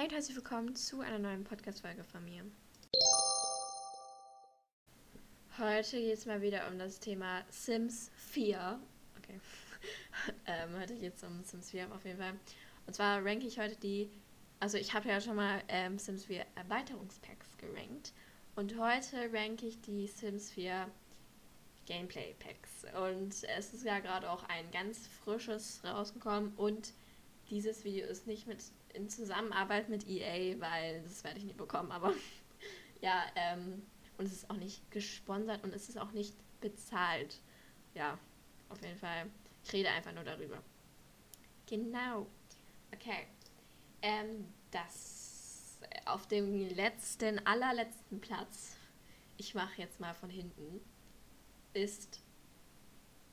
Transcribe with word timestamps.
Hey 0.00 0.06
und 0.06 0.14
herzlich 0.14 0.36
willkommen 0.36 0.74
zu 0.74 1.02
einer 1.02 1.18
neuen 1.18 1.44
Podcast-Folge 1.44 2.04
von 2.04 2.24
mir. 2.24 2.42
Heute 5.58 6.00
geht 6.00 6.14
es 6.14 6.24
mal 6.24 6.40
wieder 6.40 6.68
um 6.68 6.78
das 6.78 7.00
Thema 7.00 7.42
Sims 7.50 8.10
4. 8.16 8.80
Okay. 9.18 9.38
ähm, 10.46 10.80
heute 10.80 10.94
geht 10.94 11.16
es 11.16 11.22
um 11.22 11.44
Sims 11.44 11.68
4 11.68 11.92
auf 11.92 12.02
jeden 12.06 12.16
Fall. 12.16 12.32
Und 12.86 12.94
zwar 12.94 13.22
ranke 13.22 13.46
ich 13.46 13.58
heute 13.58 13.76
die, 13.76 14.08
also 14.58 14.78
ich 14.78 14.94
habe 14.94 15.10
ja 15.10 15.20
schon 15.20 15.36
mal 15.36 15.62
ähm, 15.68 15.98
Sims 15.98 16.24
4 16.24 16.46
Erweiterungspacks 16.54 17.58
gerankt. 17.58 18.14
Und 18.56 18.78
heute 18.78 19.30
ranke 19.34 19.66
ich 19.66 19.82
die 19.82 20.06
Sims 20.06 20.50
4 20.52 20.90
Gameplay 21.84 22.34
Packs. 22.38 22.86
Und 22.98 23.34
es 23.54 23.74
ist 23.74 23.84
ja 23.84 23.98
gerade 23.98 24.30
auch 24.30 24.44
ein 24.44 24.70
ganz 24.70 25.08
frisches 25.22 25.82
rausgekommen 25.84 26.54
und 26.56 26.94
dieses 27.50 27.84
Video 27.84 28.06
ist 28.06 28.26
nicht 28.26 28.46
mit 28.46 28.62
in 28.94 29.08
Zusammenarbeit 29.08 29.88
mit 29.88 30.08
EA, 30.08 30.60
weil 30.60 31.02
das 31.02 31.24
werde 31.24 31.38
ich 31.38 31.44
nie 31.44 31.52
bekommen, 31.52 31.90
aber 31.92 32.14
ja, 33.00 33.24
ähm, 33.34 33.82
und 34.18 34.26
es 34.26 34.32
ist 34.32 34.50
auch 34.50 34.56
nicht 34.56 34.90
gesponsert 34.90 35.64
und 35.64 35.74
es 35.74 35.88
ist 35.88 35.98
auch 35.98 36.12
nicht 36.12 36.34
bezahlt. 36.60 37.40
Ja, 37.94 38.18
auf 38.68 38.80
jeden 38.82 38.98
Fall. 38.98 39.26
Ich 39.64 39.72
rede 39.72 39.90
einfach 39.90 40.12
nur 40.12 40.24
darüber. 40.24 40.62
Genau. 41.66 42.26
Okay. 42.94 43.26
Ähm, 44.02 44.46
das 44.70 45.80
auf 46.04 46.26
dem 46.26 46.68
letzten, 46.68 47.44
allerletzten 47.46 48.20
Platz, 48.20 48.76
ich 49.36 49.54
mache 49.54 49.80
jetzt 49.80 50.00
mal 50.00 50.14
von 50.14 50.30
hinten, 50.30 50.80
ist 51.72 52.20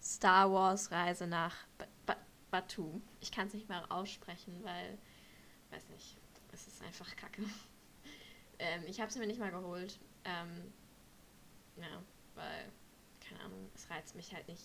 Star 0.02 0.52
Wars 0.52 0.92
Reise 0.92 1.28
nach 1.28 1.56
Batu. 2.52 3.02
Ich 3.20 3.32
kann 3.32 3.48
es 3.48 3.54
nicht 3.54 3.70
mal 3.70 3.86
aussprechen, 3.90 4.64
weil, 4.64 4.98
weiß 5.72 5.90
nicht, 5.90 6.18
es 6.52 6.68
ist 6.68 6.82
einfach 6.82 7.16
kacke. 7.16 7.44
ähm, 8.60 8.84
ich 8.88 9.00
habe 9.00 9.10
es 9.10 9.18
mir 9.18 9.28
nicht 9.28 9.40
mal 9.40 9.52
geholt. 9.52 10.00
Ähm, 10.24 10.74
ja, 11.78 12.02
weil, 12.36 12.72
keine 13.20 13.42
Ahnung, 13.42 13.70
es 13.76 13.90
reizt 13.90 14.16
mich 14.16 14.34
halt 14.34 14.48
nicht. 14.48 14.64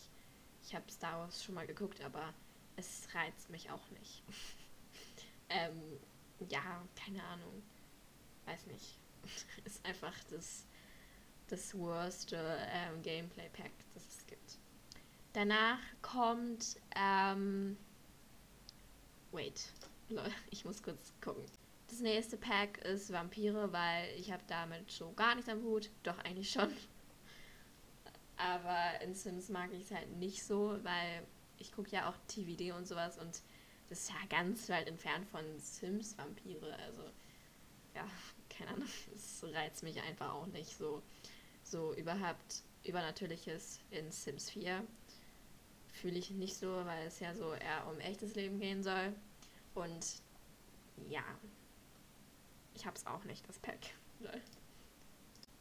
Ich 0.62 0.74
habe 0.74 0.90
Star 0.90 1.18
Wars 1.20 1.42
schon 1.42 1.54
mal 1.54 1.66
geguckt, 1.66 2.00
aber 2.02 2.32
es 2.76 3.08
reizt 3.14 3.50
mich 3.50 3.70
auch 3.70 3.90
nicht. 3.90 4.22
ähm, 5.48 5.98
ja, 6.48 6.86
keine 6.94 7.22
Ahnung. 7.24 7.62
Weiß 8.46 8.66
nicht. 8.66 8.98
ist 9.64 9.84
einfach 9.84 10.14
das, 10.30 10.66
das 11.48 11.76
worste 11.76 12.36
ähm, 12.70 13.02
Gameplay-Pack, 13.02 13.72
das 13.94 14.04
es 14.06 14.26
gibt. 14.26 14.58
Danach 15.32 15.78
kommt, 16.02 16.76
ähm, 16.94 17.78
wait, 19.30 19.68
ich 20.50 20.64
muss 20.64 20.82
kurz 20.82 21.12
gucken. 21.22 21.44
Das 21.88 22.00
nächste 22.00 22.36
Pack 22.36 22.78
ist 22.78 23.12
Vampire, 23.12 23.72
weil 23.72 24.08
ich 24.18 24.32
habe 24.32 24.42
damit 24.46 24.90
so 24.90 25.12
gar 25.12 25.34
nichts 25.34 25.50
am 25.50 25.62
Hut. 25.62 25.90
Doch, 26.02 26.18
eigentlich 26.20 26.50
schon. 26.50 26.68
Aber 28.36 29.00
in 29.02 29.14
Sims 29.14 29.48
mag 29.48 29.72
ich 29.72 29.84
es 29.84 29.90
halt 29.90 30.10
nicht 30.16 30.44
so, 30.44 30.78
weil 30.82 31.26
ich 31.58 31.72
gucke 31.72 31.90
ja 31.90 32.08
auch 32.08 32.16
TVD 32.28 32.72
und 32.72 32.88
sowas 32.88 33.18
und 33.18 33.42
das 33.88 34.00
ist 34.00 34.08
ja 34.10 34.16
ganz 34.30 34.68
weit 34.68 34.88
entfernt 34.88 35.28
von 35.28 35.44
Sims 35.58 36.16
Vampire. 36.16 36.74
Also, 36.86 37.02
ja, 37.94 38.06
keine 38.48 38.70
Ahnung, 38.70 38.88
es 39.14 39.44
reizt 39.52 39.82
mich 39.82 40.00
einfach 40.02 40.32
auch 40.32 40.46
nicht 40.46 40.76
so. 40.76 41.02
So 41.62 41.94
überhaupt 41.94 42.62
Übernatürliches 42.84 43.80
in 43.90 44.10
Sims 44.10 44.50
4 44.50 44.82
fühle 45.92 46.18
ich 46.18 46.30
nicht 46.30 46.56
so, 46.56 46.84
weil 46.84 47.06
es 47.06 47.20
ja 47.20 47.34
so 47.34 47.52
eher 47.52 47.86
um 47.90 48.00
echtes 48.00 48.34
Leben 48.34 48.58
gehen 48.58 48.82
soll. 48.82 49.14
Und 49.74 50.22
ja, 51.08 51.24
ich 52.74 52.86
habe 52.86 52.96
es 52.96 53.06
auch 53.06 53.24
nicht, 53.24 53.48
das 53.48 53.58
Pack. 53.58 53.78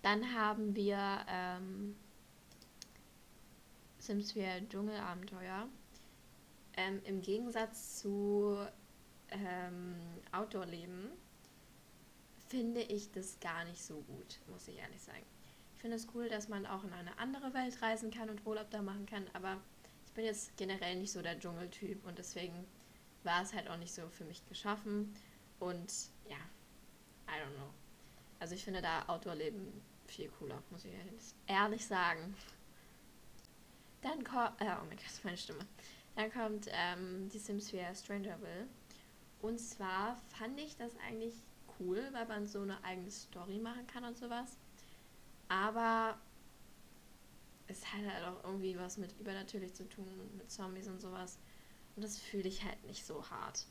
Dann 0.02 0.34
haben 0.34 0.76
wir 0.76 1.26
ähm, 1.28 1.96
Sims 4.00 4.31
4 4.31 4.68
Dschungelabenteuer. 4.70 5.68
Ähm, 6.78 7.02
Im 7.03 7.22
Gegensatz 7.22 8.00
zu 8.00 8.58
ähm, 9.30 9.96
Outdoor-Leben 10.31 11.12
finde 12.47 12.81
ich 12.81 13.12
das 13.12 13.40
gar 13.40 13.64
nicht 13.66 13.84
so 13.84 14.02
gut, 14.02 14.40
muss 14.47 14.68
ich 14.68 14.78
ehrlich 14.78 15.02
sagen. 15.02 15.25
Ich 15.75 15.81
finde 15.81 15.97
es 15.97 16.08
cool, 16.14 16.30
dass 16.30 16.47
man 16.47 16.66
auch 16.66 16.84
in 16.84 16.94
eine 16.94 17.18
andere 17.18 17.53
Welt 17.53 17.81
reisen 17.81 18.12
kann 18.12 18.30
und 18.30 18.46
Urlaub 18.46 18.70
da 18.72 18.81
machen 18.81 19.06
kann, 19.06 19.25
aber 19.34 19.58
ich 20.11 20.16
bin 20.16 20.25
jetzt 20.25 20.57
generell 20.57 20.97
nicht 20.97 21.13
so 21.13 21.22
der 21.22 21.39
Dschungeltyp 21.39 22.05
und 22.05 22.17
deswegen 22.17 22.66
war 23.23 23.44
es 23.44 23.53
halt 23.53 23.69
auch 23.69 23.77
nicht 23.77 23.94
so 23.94 24.09
für 24.09 24.25
mich 24.25 24.45
geschaffen. 24.49 25.16
Und 25.57 25.89
ja, 26.27 26.35
I 27.29 27.39
don't 27.39 27.55
know. 27.55 27.69
Also 28.38 28.55
ich 28.55 28.61
finde 28.66 28.81
da 28.81 29.07
Outdoor-Leben 29.07 29.81
viel 30.07 30.27
cooler, 30.38 30.61
muss 30.69 30.83
ich 30.83 30.91
ehrlich 31.47 31.85
sagen. 31.88 32.35
Dann 34.01 34.22
kommt, 34.25 34.59
äh, 34.59 34.66
oh 34.66 34.83
mein 34.85 34.97
Gott, 34.97 35.05
meine 35.23 35.38
Stimme. 35.38 35.66
Dann 36.17 36.29
kommt 36.29 36.67
ähm, 36.72 37.29
die 37.29 37.39
Sims 37.39 37.69
4 37.69 37.95
Strangerville. 37.95 38.67
Und 39.41 39.59
zwar 39.59 40.17
fand 40.38 40.59
ich 40.59 40.75
das 40.75 40.91
eigentlich 41.07 41.35
cool, 41.79 42.05
weil 42.11 42.25
man 42.25 42.45
so 42.47 42.63
eine 42.63 42.83
eigene 42.83 43.11
Story 43.11 43.59
machen 43.59 43.88
kann 43.88 44.03
und 44.03 44.17
sowas. 44.17 44.57
Aber 45.47 46.17
es 47.72 47.86
hat 47.86 48.06
halt 48.06 48.26
auch 48.26 48.44
irgendwie 48.44 48.78
was 48.78 48.98
mit 48.98 49.18
übernatürlich 49.20 49.74
zu 49.74 49.88
tun, 49.88 50.30
mit 50.38 50.52
Zombies 50.52 50.88
und 50.88 51.02
sowas. 51.02 51.40
Und 51.96 52.04
das 52.04 52.18
fühle 52.18 52.48
ich 52.48 52.64
halt 52.64 52.84
nicht 52.86 53.06
so 53.06 53.28
hart. 53.30 53.66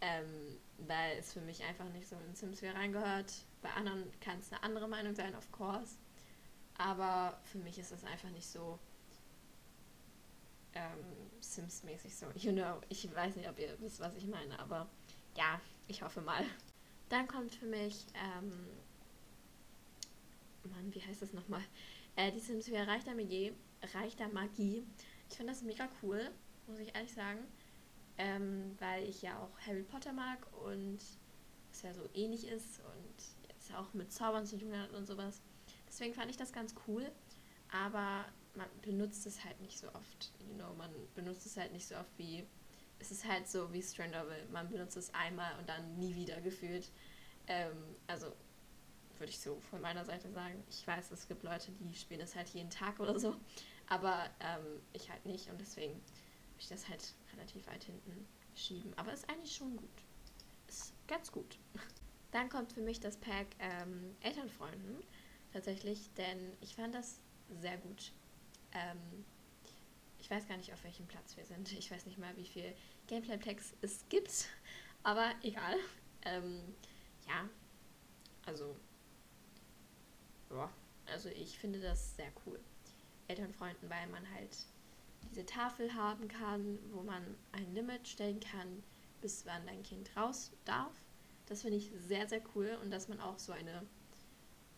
Ähm, 0.00 0.58
weil 0.86 1.18
es 1.18 1.32
für 1.32 1.40
mich 1.40 1.64
einfach 1.64 1.88
nicht 1.90 2.08
so 2.08 2.16
in 2.26 2.34
Sims 2.34 2.60
4 2.60 2.74
reingehört. 2.74 3.32
Bei 3.62 3.70
anderen 3.70 4.04
kann 4.20 4.38
es 4.38 4.52
eine 4.52 4.62
andere 4.62 4.88
Meinung 4.88 5.14
sein, 5.14 5.34
of 5.34 5.50
course. 5.50 5.96
Aber 6.76 7.40
für 7.44 7.58
mich 7.58 7.78
ist 7.78 7.90
es 7.90 8.04
einfach 8.04 8.30
nicht 8.30 8.46
so 8.46 8.78
ähm, 10.74 11.04
Sims-mäßig 11.40 12.14
so. 12.14 12.26
You 12.36 12.52
know, 12.52 12.80
ich 12.88 13.12
weiß 13.12 13.36
nicht, 13.36 13.48
ob 13.48 13.58
ihr 13.58 13.76
wisst, 13.80 13.98
was 14.00 14.14
ich 14.14 14.26
meine, 14.26 14.58
aber 14.60 14.88
ja, 15.36 15.60
ich 15.88 16.02
hoffe 16.02 16.20
mal. 16.20 16.44
Dann 17.08 17.26
kommt 17.26 17.54
für 17.54 17.66
mich, 17.66 18.06
ähm, 18.14 18.52
Mann, 20.64 20.94
wie 20.94 21.00
heißt 21.02 21.22
das 21.22 21.32
nochmal? 21.32 21.62
Äh, 22.18 22.32
die 22.32 22.40
Sims 22.40 22.64
4 22.64 22.88
Reich 22.88 23.04
der 23.04 23.14
Magie. 23.14 23.52
Reich 23.94 24.16
der 24.16 24.26
Magie. 24.26 24.84
Ich 25.30 25.36
finde 25.36 25.52
das 25.52 25.62
mega 25.62 25.88
cool, 26.02 26.32
muss 26.66 26.80
ich 26.80 26.92
ehrlich 26.92 27.12
sagen. 27.12 27.38
Ähm, 28.16 28.74
weil 28.80 29.04
ich 29.08 29.22
ja 29.22 29.38
auch 29.38 29.56
Harry 29.64 29.84
Potter 29.84 30.12
mag 30.12 30.44
und 30.64 30.98
es 31.70 31.82
ja 31.82 31.94
so 31.94 32.08
ähnlich 32.14 32.48
ist 32.48 32.80
und 32.80 33.48
jetzt 33.48 33.72
auch 33.72 33.94
mit 33.94 34.12
Zaubern 34.12 34.44
zu 34.46 34.58
tun 34.58 34.76
hat 34.76 34.92
und 34.94 35.06
sowas. 35.06 35.40
Deswegen 35.86 36.12
fand 36.12 36.28
ich 36.28 36.36
das 36.36 36.52
ganz 36.52 36.74
cool. 36.88 37.08
Aber 37.70 38.24
man 38.56 38.66
benutzt 38.82 39.24
es 39.24 39.44
halt 39.44 39.60
nicht 39.60 39.78
so 39.78 39.86
oft. 39.94 40.32
You 40.40 40.54
know, 40.56 40.74
man 40.74 40.90
benutzt 41.14 41.46
es 41.46 41.56
halt 41.56 41.72
nicht 41.72 41.86
so 41.86 41.94
oft 41.94 42.10
wie. 42.18 42.44
Es 42.98 43.12
ist 43.12 43.28
halt 43.28 43.46
so 43.46 43.72
wie 43.72 43.80
Strangerville. 43.80 44.48
Man 44.50 44.68
benutzt 44.68 44.96
es 44.96 45.14
einmal 45.14 45.56
und 45.60 45.68
dann 45.68 45.96
nie 46.00 46.16
wieder 46.16 46.40
gefühlt. 46.40 46.90
Ähm, 47.46 47.94
also 48.08 48.32
würde 49.20 49.30
ich 49.30 49.40
so 49.40 49.60
von 49.70 49.80
meiner 49.80 50.04
Seite 50.04 50.30
sagen. 50.30 50.62
Ich 50.68 50.86
weiß, 50.86 51.10
es 51.10 51.28
gibt 51.28 51.42
Leute, 51.42 51.72
die 51.72 51.94
spielen 51.94 52.20
es 52.20 52.34
halt 52.36 52.48
jeden 52.50 52.70
Tag 52.70 53.00
oder 53.00 53.18
so. 53.18 53.36
Aber 53.88 54.28
ähm, 54.40 54.80
ich 54.92 55.10
halt 55.10 55.24
nicht 55.24 55.48
und 55.50 55.60
deswegen 55.60 55.94
würde 55.94 56.60
ich 56.60 56.68
das 56.68 56.88
halt 56.88 57.14
relativ 57.32 57.66
weit 57.66 57.84
hinten 57.84 58.26
schieben. 58.54 58.92
Aber 58.96 59.12
ist 59.12 59.28
eigentlich 59.28 59.54
schon 59.54 59.76
gut. 59.76 60.04
Ist 60.66 60.92
ganz 61.06 61.32
gut. 61.32 61.58
Dann 62.30 62.48
kommt 62.50 62.72
für 62.72 62.82
mich 62.82 63.00
das 63.00 63.16
Pack 63.16 63.46
ähm, 63.58 64.14
Elternfreunden 64.20 65.02
tatsächlich, 65.52 66.10
denn 66.18 66.52
ich 66.60 66.74
fand 66.74 66.94
das 66.94 67.20
sehr 67.60 67.78
gut. 67.78 68.12
Ähm, 68.72 69.24
ich 70.18 70.30
weiß 70.30 70.46
gar 70.46 70.58
nicht, 70.58 70.72
auf 70.72 70.84
welchem 70.84 71.06
Platz 71.06 71.36
wir 71.38 71.44
sind. 71.46 71.72
Ich 71.72 71.90
weiß 71.90 72.04
nicht 72.04 72.18
mal, 72.18 72.36
wie 72.36 72.44
viel 72.44 72.74
Gameplay-Packs 73.06 73.74
es 73.80 74.04
gibt. 74.10 74.48
Aber 75.02 75.32
egal. 75.42 75.76
Ähm, 76.22 76.60
ja, 77.26 77.48
also, 78.44 78.76
also 81.12 81.28
ich 81.28 81.58
finde 81.58 81.80
das 81.80 82.16
sehr 82.16 82.30
cool. 82.46 82.58
Elternfreunden, 83.28 83.90
weil 83.90 84.06
man 84.08 84.28
halt 84.34 84.56
diese 85.30 85.44
Tafel 85.44 85.94
haben 85.94 86.28
kann, 86.28 86.78
wo 86.92 87.02
man 87.02 87.22
ein 87.52 87.74
Limit 87.74 88.08
stellen 88.08 88.40
kann, 88.40 88.82
bis 89.20 89.44
wann 89.44 89.66
dein 89.66 89.82
Kind 89.82 90.16
raus 90.16 90.52
darf. 90.64 90.92
Das 91.46 91.62
finde 91.62 91.78
ich 91.78 91.90
sehr, 92.06 92.28
sehr 92.28 92.42
cool 92.54 92.78
und 92.82 92.90
dass 92.90 93.08
man 93.08 93.20
auch 93.20 93.38
so 93.38 93.52
eine 93.52 93.82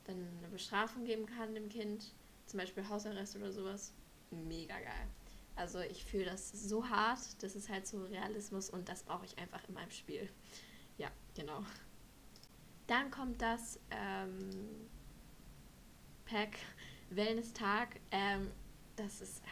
dann 0.05 0.27
eine 0.39 0.49
Bestrafung 0.49 1.05
geben 1.05 1.27
kann 1.27 1.55
dem 1.55 1.69
Kind, 1.69 2.13
zum 2.47 2.59
Beispiel 2.59 2.89
Hausarrest 2.89 3.37
oder 3.37 3.53
sowas, 3.53 3.93
mega 4.31 4.79
geil. 4.79 5.09
Also 5.57 5.81
ich 5.81 6.05
fühle 6.05 6.25
das 6.25 6.51
so 6.51 6.89
hart, 6.89 7.21
das 7.43 7.55
ist 7.55 7.69
halt 7.69 7.87
so 7.87 8.05
Realismus 8.05 8.71
und 8.71 8.89
das 8.89 9.03
brauche 9.03 9.27
ich 9.27 9.39
einfach 9.39 9.61
in 9.69 9.75
meinem 9.75 9.91
Spiel. 9.91 10.29
Ja, 10.97 11.11
genau. 11.35 11.65
Dann 12.87 13.11
kommt 13.11 13.43
das 13.43 13.79
ähm, 13.91 14.89
Pack 16.31 16.59
Wellness-Tag. 17.11 18.01
Ähm, 18.11 18.51
das 18.97 19.21
ist, 19.21 19.43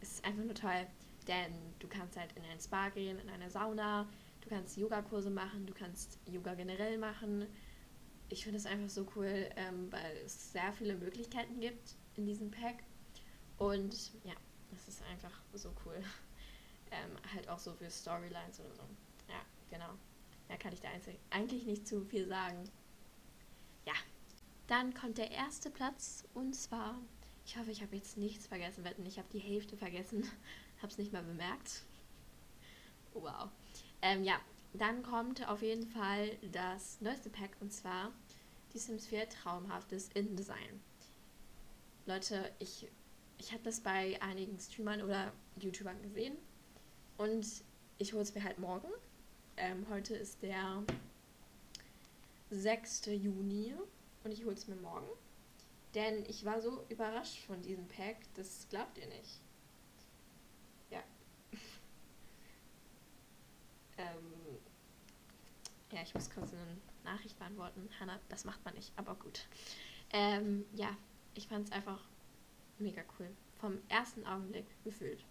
ist 0.00 0.24
einfach 0.24 0.44
nur 0.44 0.54
toll, 0.54 0.86
denn 1.28 1.52
du 1.78 1.88
kannst 1.88 2.16
halt 2.16 2.32
in 2.36 2.44
ein 2.44 2.60
Spa 2.60 2.88
gehen, 2.88 3.18
in 3.18 3.28
eine 3.28 3.50
Sauna, 3.50 4.06
Du 4.42 4.48
kannst 4.48 4.76
Yogakurse 4.76 5.30
machen, 5.30 5.66
du 5.66 5.72
kannst 5.72 6.18
Yoga 6.26 6.54
generell 6.54 6.98
machen. 6.98 7.46
Ich 8.28 8.42
finde 8.42 8.58
es 8.58 8.66
einfach 8.66 8.88
so 8.88 9.06
cool, 9.14 9.48
ähm, 9.56 9.90
weil 9.92 10.16
es 10.24 10.52
sehr 10.52 10.72
viele 10.72 10.96
Möglichkeiten 10.96 11.60
gibt 11.60 11.94
in 12.16 12.26
diesem 12.26 12.50
Pack. 12.50 12.82
Und 13.56 14.12
ja, 14.24 14.34
es 14.74 14.88
ist 14.88 15.02
einfach 15.04 15.32
so 15.54 15.72
cool. 15.86 16.02
Ähm, 16.94 17.16
halt 17.34 17.48
auch 17.48 17.58
so 17.58 17.72
für 17.72 17.88
Storylines 17.88 18.60
oder 18.60 18.74
so. 18.74 18.82
Ja, 19.26 19.40
genau. 19.70 19.94
Da 20.46 20.58
kann 20.58 20.74
ich 20.74 20.80
da 20.82 20.90
eigentlich 21.30 21.64
nicht 21.64 21.88
zu 21.88 22.04
viel 22.04 22.28
sagen. 22.28 22.64
Dann 24.72 24.94
kommt 24.94 25.18
der 25.18 25.30
erste 25.30 25.68
Platz 25.68 26.24
und 26.32 26.54
zwar, 26.54 26.98
ich 27.44 27.58
hoffe, 27.58 27.70
ich 27.70 27.82
habe 27.82 27.94
jetzt 27.94 28.16
nichts 28.16 28.46
vergessen, 28.46 28.84
wetten, 28.84 29.04
ich 29.04 29.18
habe 29.18 29.28
die 29.30 29.38
Hälfte 29.38 29.76
vergessen, 29.76 30.22
habe 30.78 30.90
es 30.90 30.96
nicht 30.96 31.12
mal 31.12 31.22
bemerkt. 31.22 31.82
Wow. 33.12 33.50
Ähm, 34.00 34.24
ja, 34.24 34.40
dann 34.72 35.02
kommt 35.02 35.46
auf 35.46 35.60
jeden 35.60 35.86
Fall 35.86 36.38
das 36.52 37.02
neueste 37.02 37.28
Pack 37.28 37.50
und 37.60 37.70
zwar 37.70 38.12
die 38.72 38.78
Sims 38.78 39.08
4 39.08 39.28
Traumhaftes 39.28 40.08
InDesign. 40.14 40.80
Leute, 42.06 42.50
ich, 42.58 42.88
ich 43.36 43.52
habe 43.52 43.64
das 43.64 43.80
bei 43.80 44.18
einigen 44.22 44.58
Streamern 44.58 45.02
oder 45.02 45.34
YouTubern 45.60 46.00
gesehen 46.00 46.38
und 47.18 47.46
ich 47.98 48.14
hole 48.14 48.22
es 48.22 48.34
mir 48.34 48.42
halt 48.42 48.58
morgen. 48.58 48.88
Ähm, 49.58 49.84
heute 49.90 50.16
ist 50.16 50.42
der 50.42 50.82
6. 52.48 53.04
Juni 53.08 53.74
und 54.24 54.32
ich 54.32 54.44
hole 54.44 54.54
es 54.54 54.66
mir 54.68 54.76
morgen. 54.76 55.08
Denn 55.94 56.24
ich 56.26 56.44
war 56.44 56.60
so 56.60 56.84
überrascht 56.88 57.38
von 57.44 57.60
diesem 57.62 57.86
Pack, 57.88 58.16
das 58.34 58.66
glaubt 58.70 58.96
ihr 58.98 59.06
nicht. 59.06 59.40
Ja. 60.90 61.02
ähm, 63.98 64.58
ja, 65.90 66.02
ich 66.02 66.14
muss 66.14 66.30
kurz 66.30 66.52
eine 66.52 66.78
Nachricht 67.04 67.38
beantworten. 67.38 67.88
Hannah, 68.00 68.18
das 68.28 68.44
macht 68.44 68.64
man 68.64 68.74
nicht, 68.74 68.92
aber 68.96 69.14
gut. 69.14 69.46
Ähm, 70.10 70.64
ja, 70.74 70.96
ich 71.34 71.46
fand 71.46 71.68
es 71.68 71.72
einfach 71.72 72.00
mega 72.78 73.02
cool. 73.18 73.28
Vom 73.60 73.78
ersten 73.88 74.26
Augenblick 74.26 74.66
gefühlt. 74.84 75.24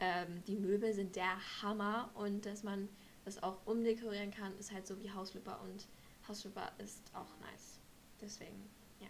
Ähm, 0.00 0.42
die 0.46 0.56
Möbel 0.56 0.92
sind 0.92 1.14
der 1.14 1.62
Hammer 1.62 2.10
und 2.14 2.46
dass 2.46 2.62
man 2.62 2.88
das 3.24 3.42
auch 3.42 3.64
umdekorieren 3.66 4.30
kann, 4.30 4.56
ist 4.58 4.72
halt 4.72 4.86
so 4.86 4.98
wie 5.00 5.10
Hausflipper 5.10 5.60
und 5.60 5.86
Hausflipper 6.26 6.72
ist 6.78 7.02
auch 7.14 7.38
nice. 7.40 7.78
Deswegen, 8.20 8.70
ja. 9.00 9.08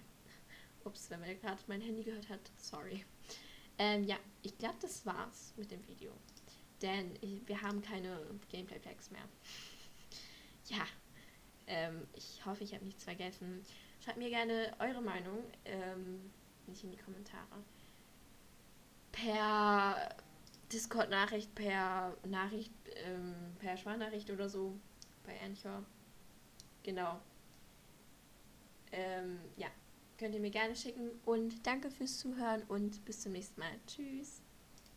Ups, 0.84 1.10
wenn 1.10 1.20
man 1.20 1.40
gerade 1.40 1.62
mein 1.66 1.80
Handy 1.80 2.02
gehört 2.02 2.28
hat, 2.28 2.40
sorry. 2.56 3.04
Ähm, 3.78 4.04
ja, 4.04 4.16
ich 4.42 4.56
glaube, 4.58 4.76
das 4.80 5.04
war's 5.06 5.54
mit 5.56 5.70
dem 5.70 5.86
Video. 5.88 6.12
Denn 6.82 7.18
wir 7.46 7.60
haben 7.60 7.82
keine 7.82 8.18
Gameplay-Packs 8.48 9.10
mehr. 9.10 9.24
ja, 10.68 10.84
ähm, 11.66 12.06
ich 12.14 12.44
hoffe, 12.44 12.64
ich 12.64 12.74
habe 12.74 12.84
nichts 12.84 13.04
vergessen. 13.04 13.62
Schreibt 14.02 14.18
mir 14.18 14.30
gerne 14.30 14.74
eure 14.78 15.02
Meinung, 15.02 15.38
ähm, 15.64 16.30
nicht 16.66 16.84
in 16.84 16.90
die 16.90 16.96
Kommentare. 16.96 17.62
Per 19.12 20.16
Discord-Nachricht, 20.72 21.54
per 21.54 22.16
Nachricht, 22.26 22.72
ähm, 23.04 23.34
per 23.58 23.76
Sprachnachricht 23.76 24.30
oder 24.30 24.48
so 24.48 24.78
bei 25.24 25.38
Anchor. 25.42 25.84
Genau. 26.82 27.20
Ähm, 28.92 29.38
ja, 29.56 29.68
könnt 30.18 30.34
ihr 30.34 30.40
mir 30.40 30.50
gerne 30.50 30.76
schicken 30.76 31.10
und 31.24 31.66
danke 31.66 31.90
fürs 31.90 32.18
Zuhören 32.18 32.62
und 32.68 33.04
bis 33.04 33.20
zum 33.20 33.32
nächsten 33.32 33.60
Mal. 33.60 33.72
Tschüss. 33.86 34.42